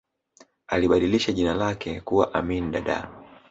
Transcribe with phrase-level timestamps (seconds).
[0.67, 3.09] alibadilisha jina lake kuwa amin dada